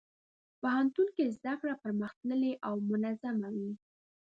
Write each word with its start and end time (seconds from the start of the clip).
پوهنتون 0.59 1.07
کې 1.15 1.33
زدهکړه 1.35 1.73
پرمختللې 1.83 2.53
او 2.67 2.75
منظمه 2.89 3.49
وي. 3.55 3.73